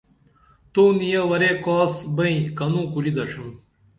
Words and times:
تو 0.73 0.83
نِیہ 0.97 1.21
ورے 1.29 1.51
کاس 1.65 1.93
بئیں 2.15 2.41
کنوں 2.57 2.85
کُری 2.93 3.11
دڇھم 3.15 3.47